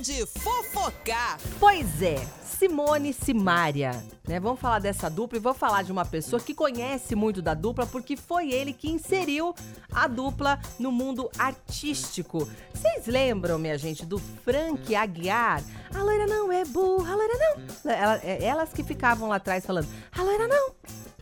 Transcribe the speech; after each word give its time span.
de 0.00 0.24
fofocar. 0.26 1.38
Pois 1.58 2.00
é, 2.00 2.16
Simone 2.58 3.12
Simária, 3.12 3.92
né? 4.26 4.40
Vamos 4.40 4.60
falar 4.60 4.78
dessa 4.78 5.08
dupla 5.08 5.38
e 5.38 5.40
vou 5.40 5.54
falar 5.54 5.82
de 5.82 5.92
uma 5.92 6.04
pessoa 6.04 6.40
que 6.40 6.54
conhece 6.54 7.14
muito 7.14 7.40
da 7.42 7.54
dupla 7.54 7.86
porque 7.86 8.16
foi 8.16 8.50
ele 8.50 8.72
que 8.72 8.90
inseriu 8.90 9.54
a 9.92 10.06
dupla 10.06 10.58
no 10.78 10.90
mundo 10.90 11.30
artístico. 11.38 12.48
Vocês 12.72 13.06
lembram, 13.06 13.58
minha 13.58 13.76
gente, 13.76 14.04
do 14.06 14.18
Frank 14.18 14.94
Aguiar? 14.94 15.62
A 15.94 16.02
loira 16.02 16.26
não 16.26 16.50
é 16.50 16.64
burra, 16.64 17.12
a 17.12 17.16
loira 17.16 17.34
não. 17.38 17.90
É- 17.92 18.44
elas 18.44 18.72
que 18.72 18.82
ficavam 18.82 19.28
lá 19.28 19.36
atrás 19.36 19.64
falando, 19.66 19.88
a 20.16 20.22
loira 20.22 20.46
não. 20.48 20.70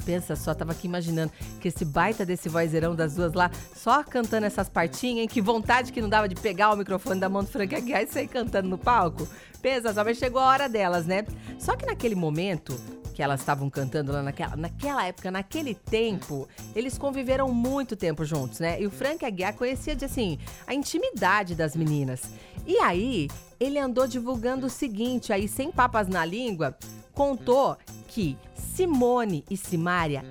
Pensa 0.08 0.34
só, 0.34 0.54
tava 0.54 0.72
aqui 0.72 0.86
imaginando 0.86 1.30
que 1.60 1.68
esse 1.68 1.84
baita 1.84 2.24
desse 2.24 2.48
vozeirão 2.48 2.96
das 2.96 3.16
duas 3.16 3.34
lá, 3.34 3.50
só 3.76 4.02
cantando 4.02 4.46
essas 4.46 4.66
partinhas, 4.66 5.18
hein? 5.18 5.28
Que 5.28 5.38
vontade 5.38 5.92
que 5.92 6.00
não 6.00 6.08
dava 6.08 6.26
de 6.26 6.34
pegar 6.34 6.72
o 6.72 6.76
microfone 6.78 7.20
da 7.20 7.28
mão 7.28 7.44
do 7.44 7.50
Frank 7.50 7.74
Aguiar 7.74 8.04
e 8.04 8.06
sair 8.06 8.26
cantando 8.26 8.70
no 8.70 8.78
palco. 8.78 9.28
Pensa 9.60 9.92
só, 9.92 10.02
mas 10.02 10.16
chegou 10.16 10.40
a 10.40 10.46
hora 10.46 10.66
delas, 10.66 11.04
né? 11.04 11.26
Só 11.58 11.76
que 11.76 11.84
naquele 11.84 12.14
momento 12.14 12.74
que 13.12 13.22
elas 13.22 13.40
estavam 13.40 13.68
cantando 13.68 14.10
lá 14.10 14.22
naquela, 14.22 14.56
naquela 14.56 15.06
época, 15.06 15.30
naquele 15.30 15.74
tempo, 15.74 16.48
eles 16.74 16.96
conviveram 16.96 17.52
muito 17.52 17.94
tempo 17.94 18.24
juntos, 18.24 18.60
né? 18.60 18.80
E 18.80 18.86
o 18.86 18.90
Frank 18.90 19.22
Aguiar 19.26 19.52
conhecia 19.52 19.94
de 19.94 20.06
assim 20.06 20.38
a 20.66 20.72
intimidade 20.72 21.54
das 21.54 21.76
meninas. 21.76 22.22
E 22.66 22.78
aí, 22.78 23.28
ele 23.60 23.78
andou 23.78 24.06
divulgando 24.06 24.68
o 24.68 24.70
seguinte, 24.70 25.34
aí 25.34 25.46
sem 25.46 25.70
papas 25.70 26.08
na 26.08 26.24
língua, 26.24 26.78
contou 27.12 27.76
que 28.08 28.36
Simone 28.54 29.44
e 29.48 29.56
Simária 29.56 30.24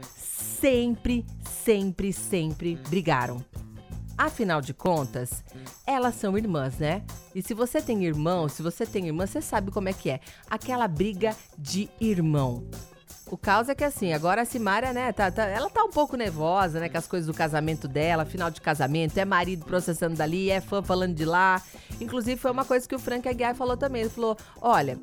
sempre, 0.60 1.26
sempre, 1.64 2.12
sempre 2.12 2.76
brigaram. 2.90 3.44
Afinal 4.18 4.60
de 4.62 4.74
contas, 4.74 5.44
elas 5.86 6.16
são 6.16 6.36
irmãs, 6.36 6.80
né? 6.80 7.04
E 7.36 7.42
se 7.44 7.54
você 7.54 7.80
tem 7.80 8.04
irmão, 8.04 8.50
se 8.50 8.64
você 8.64 8.84
tem 8.84 9.06
irmã, 9.06 9.28
você 9.28 9.42
sabe 9.42 9.70
como 9.72 9.90
é 9.90 9.94
que 9.94 10.10
é. 10.10 10.20
Aquela 10.50 10.88
briga 10.88 11.36
de 11.56 11.88
irmão. 12.02 12.68
O 13.30 13.38
caos 13.38 13.68
é 13.68 13.76
que 13.76 13.84
assim, 13.84 14.14
agora 14.14 14.42
a 14.42 14.46
Simária, 14.46 14.94
né, 14.94 15.12
tá, 15.12 15.30
tá- 15.30 15.46
ela 15.46 15.70
tá 15.70 15.84
um 15.84 15.90
pouco 15.92 16.16
nervosa, 16.16 16.80
né, 16.80 16.88
com 16.88 16.98
as 16.98 17.06
coisas 17.08 17.28
do 17.28 17.34
casamento 17.34 17.86
dela, 17.86 18.24
final 18.24 18.50
de 18.50 18.62
casamento, 18.62 19.18
é 19.18 19.26
marido 19.26 19.66
processando 19.66 20.16
dali, 20.16 20.50
é 20.50 20.62
fã 20.62 20.82
falando 20.82 21.14
de 21.14 21.26
lá. 21.26 21.62
Inclusive, 22.00 22.40
foi 22.40 22.52
uma 22.52 22.64
coisa 22.64 22.88
que 22.88 22.96
o 22.96 23.00
Frank 23.00 23.28
Aguiar 23.28 23.54
falou 23.54 23.76
também. 23.76 24.04
Ele 24.04 24.10
falou: 24.10 24.38
olha, 24.62 24.98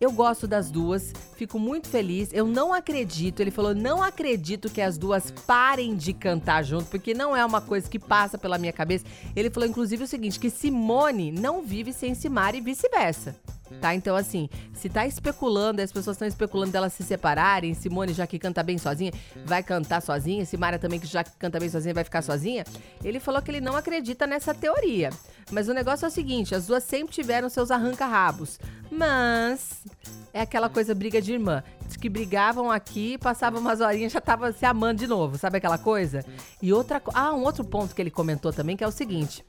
eu 0.00 0.12
gosto 0.12 0.46
das 0.46 0.70
duas, 0.70 1.12
fico 1.36 1.58
muito 1.58 1.88
feliz. 1.88 2.28
Eu 2.32 2.46
não 2.46 2.72
acredito, 2.72 3.40
ele 3.40 3.50
falou, 3.50 3.74
não 3.74 4.02
acredito 4.02 4.70
que 4.70 4.80
as 4.80 4.98
duas 4.98 5.30
parem 5.30 5.96
de 5.96 6.12
cantar 6.12 6.62
junto, 6.62 6.86
porque 6.86 7.14
não 7.14 7.36
é 7.36 7.44
uma 7.44 7.60
coisa 7.60 7.88
que 7.88 7.98
passa 7.98 8.36
pela 8.36 8.58
minha 8.58 8.72
cabeça. 8.72 9.04
Ele 9.34 9.50
falou, 9.50 9.68
inclusive, 9.68 10.04
o 10.04 10.06
seguinte: 10.06 10.38
que 10.38 10.50
Simone 10.50 11.32
não 11.32 11.62
vive 11.62 11.92
sem 11.92 12.14
Simara 12.14 12.56
e 12.56 12.60
vice-versa. 12.60 13.34
Tá? 13.80 13.94
Então, 13.94 14.14
assim, 14.14 14.48
se 14.72 14.88
tá 14.88 15.06
especulando, 15.06 15.82
as 15.82 15.90
pessoas 15.90 16.14
estão 16.14 16.28
especulando 16.28 16.70
delas 16.70 16.92
se 16.92 17.02
separarem, 17.02 17.74
Simone, 17.74 18.12
já 18.12 18.26
que 18.26 18.38
canta 18.38 18.62
bem 18.62 18.78
sozinha, 18.78 19.12
vai 19.44 19.62
cantar 19.62 20.00
sozinha, 20.00 20.44
Simara 20.44 20.78
também, 20.78 21.00
que 21.00 21.06
já 21.06 21.24
que 21.24 21.32
canta 21.36 21.58
bem 21.58 21.68
sozinha, 21.68 21.92
vai 21.92 22.04
ficar 22.04 22.22
sozinha. 22.22 22.64
Ele 23.02 23.18
falou 23.18 23.42
que 23.42 23.50
ele 23.50 23.60
não 23.60 23.76
acredita 23.76 24.26
nessa 24.26 24.54
teoria. 24.54 25.10
Mas 25.50 25.68
o 25.68 25.74
negócio 25.74 26.04
é 26.04 26.08
o 26.08 26.10
seguinte: 26.10 26.54
as 26.54 26.66
duas 26.66 26.84
sempre 26.84 27.14
tiveram 27.14 27.48
seus 27.48 27.70
arranca-rabos. 27.70 28.58
Mas 28.90 29.84
é 30.32 30.40
aquela 30.40 30.68
coisa 30.68 30.94
briga 30.94 31.20
de 31.20 31.32
irmã. 31.32 31.62
Diz 31.86 31.96
que 31.96 32.08
brigavam 32.08 32.70
aqui, 32.70 33.18
passavam 33.18 33.60
umas 33.60 33.80
horinhas, 33.80 34.12
já 34.12 34.20
tava 34.20 34.52
se 34.52 34.64
amando 34.64 35.00
de 35.00 35.06
novo, 35.06 35.38
sabe 35.38 35.58
aquela 35.58 35.78
coisa? 35.78 36.24
E 36.60 36.72
outra 36.72 37.02
Ah, 37.14 37.32
um 37.32 37.42
outro 37.42 37.64
ponto 37.64 37.94
que 37.94 38.02
ele 38.02 38.10
comentou 38.10 38.52
também, 38.52 38.76
que 38.76 38.84
é 38.84 38.88
o 38.88 38.92
seguinte: 38.92 39.44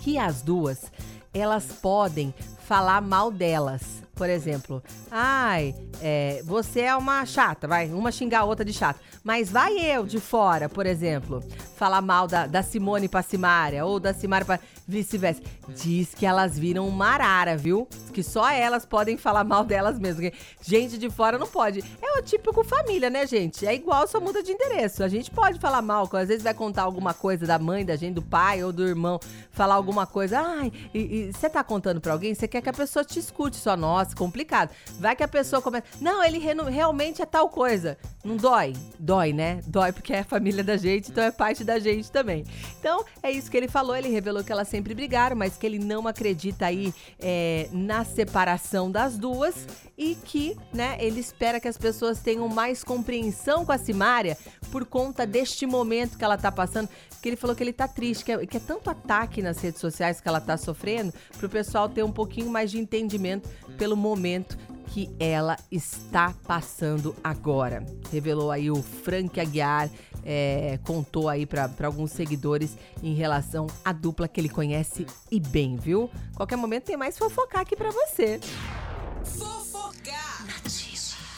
que 0.00 0.18
as 0.18 0.42
duas 0.42 0.90
elas 1.34 1.66
podem 1.66 2.34
falar 2.66 3.00
mal 3.00 3.30
delas. 3.30 4.02
Por 4.14 4.28
exemplo, 4.28 4.82
ai, 5.14 5.74
é, 6.00 6.42
você 6.44 6.80
é 6.80 6.96
uma 6.96 7.26
chata, 7.26 7.68
vai, 7.68 7.88
uma 7.92 8.10
xingar 8.10 8.40
a 8.40 8.44
outra 8.44 8.64
de 8.64 8.72
chata. 8.72 8.98
Mas 9.22 9.50
vai 9.50 9.76
eu 9.76 10.04
de 10.04 10.18
fora, 10.18 10.68
por 10.68 10.86
exemplo, 10.86 11.44
falar 11.76 12.00
mal 12.00 12.26
da, 12.26 12.46
da 12.46 12.62
Simone 12.62 13.08
pra 13.08 13.22
Simária 13.22 13.84
ou 13.84 14.00
da 14.00 14.14
Simária 14.14 14.44
pra 14.44 14.58
vice-versa. 14.88 15.40
Diz 15.68 16.14
que 16.14 16.26
elas 16.26 16.58
viram 16.58 16.88
uma 16.88 17.06
arara, 17.06 17.56
viu? 17.56 17.86
Que 18.12 18.22
só 18.22 18.50
elas 18.50 18.84
podem 18.84 19.16
falar 19.16 19.44
mal 19.44 19.64
delas 19.64 19.98
mesmo. 19.98 20.22
que 20.22 20.32
Gente 20.60 20.98
de 20.98 21.08
fora 21.08 21.38
não 21.38 21.46
pode. 21.46 21.84
É 22.00 22.18
o 22.18 22.22
típico 22.22 22.64
família, 22.64 23.08
né, 23.08 23.26
gente? 23.26 23.66
É 23.66 23.74
igual, 23.74 24.08
só 24.08 24.20
muda 24.20 24.42
de 24.42 24.52
endereço. 24.52 25.04
A 25.04 25.08
gente 25.08 25.30
pode 25.30 25.60
falar 25.60 25.82
mal, 25.82 26.08
às 26.12 26.28
vezes 26.28 26.42
vai 26.42 26.54
contar 26.54 26.82
alguma 26.82 27.14
coisa 27.14 27.46
da 27.46 27.58
mãe, 27.58 27.84
da 27.84 27.96
gente, 27.96 28.14
do 28.14 28.22
pai 28.22 28.64
ou 28.64 28.72
do 28.72 28.86
irmão, 28.86 29.20
falar 29.50 29.74
alguma 29.74 30.06
coisa. 30.06 30.40
Ai, 30.40 30.72
e 30.92 31.30
você 31.32 31.48
tá 31.48 31.62
contando 31.62 32.00
pra 32.00 32.12
alguém, 32.12 32.34
você 32.34 32.48
quer 32.48 32.60
que 32.60 32.68
a 32.68 32.72
pessoa 32.72 33.04
te 33.04 33.18
escute 33.18 33.56
só. 33.56 33.76
Nossa, 33.76 34.16
complicado. 34.16 34.70
Vai 35.02 35.16
que 35.16 35.22
a 35.24 35.28
pessoa 35.28 35.60
começa. 35.60 35.84
Não, 36.00 36.22
ele 36.22 36.38
renu- 36.38 36.66
realmente 36.66 37.20
é 37.20 37.26
tal 37.26 37.48
coisa. 37.48 37.98
Não 38.24 38.36
dói? 38.36 38.72
Dói, 39.00 39.32
né? 39.32 39.60
Dói 39.66 39.90
porque 39.90 40.12
é 40.12 40.20
a 40.20 40.24
família 40.24 40.62
da 40.62 40.76
gente, 40.76 41.10
então 41.10 41.24
é 41.24 41.32
parte 41.32 41.64
da 41.64 41.80
gente 41.80 42.08
também. 42.08 42.44
Então, 42.78 43.04
é 43.20 43.28
isso 43.28 43.50
que 43.50 43.56
ele 43.56 43.66
falou. 43.66 43.96
Ele 43.96 44.08
revelou 44.08 44.44
que 44.44 44.52
elas 44.52 44.68
sempre 44.68 44.94
brigaram, 44.94 45.34
mas 45.34 45.56
que 45.56 45.66
ele 45.66 45.80
não 45.80 46.06
acredita 46.06 46.66
aí 46.66 46.94
é, 47.18 47.68
na 47.72 48.04
separação 48.04 48.92
das 48.92 49.18
duas 49.18 49.66
e 49.98 50.14
que, 50.14 50.56
né, 50.72 50.96
ele 51.00 51.18
espera 51.18 51.58
que 51.58 51.66
as 51.66 51.76
pessoas 51.76 52.20
tenham 52.20 52.46
mais 52.48 52.84
compreensão 52.84 53.66
com 53.66 53.72
a 53.72 53.78
Simária 53.78 54.38
por 54.70 54.86
conta 54.86 55.26
deste 55.26 55.66
momento 55.66 56.16
que 56.16 56.24
ela 56.24 56.38
tá 56.38 56.52
passando. 56.52 56.88
Que 57.20 57.28
ele 57.28 57.36
falou 57.36 57.56
que 57.56 57.62
ele 57.62 57.72
tá 57.72 57.88
triste, 57.88 58.24
que 58.24 58.32
é, 58.32 58.46
que 58.46 58.56
é 58.56 58.60
tanto 58.60 58.88
ataque 58.88 59.42
nas 59.42 59.58
redes 59.58 59.80
sociais 59.80 60.20
que 60.20 60.28
ela 60.28 60.40
tá 60.40 60.56
sofrendo, 60.56 61.12
pro 61.38 61.48
pessoal 61.48 61.88
ter 61.88 62.04
um 62.04 62.10
pouquinho 62.12 62.50
mais 62.50 62.70
de 62.70 62.78
entendimento 62.78 63.48
pelo 63.76 63.96
momento 63.96 64.56
que 64.86 65.10
ela 65.18 65.56
está 65.70 66.34
passando 66.46 67.14
agora. 67.22 67.84
Revelou 68.10 68.50
aí 68.50 68.70
o 68.70 68.82
Frank 68.82 69.38
Aguiar, 69.40 69.90
é, 70.24 70.78
contou 70.84 71.28
aí 71.28 71.46
para 71.46 71.70
alguns 71.84 72.12
seguidores 72.12 72.76
em 73.02 73.14
relação 73.14 73.66
à 73.84 73.92
dupla 73.92 74.28
que 74.28 74.40
ele 74.40 74.48
conhece 74.48 75.06
e 75.30 75.40
bem, 75.40 75.76
viu? 75.76 76.10
Qualquer 76.36 76.56
momento 76.56 76.84
tem 76.84 76.96
mais 76.96 77.18
fofocar 77.18 77.62
aqui 77.62 77.76
para 77.76 77.90
você. 77.90 78.40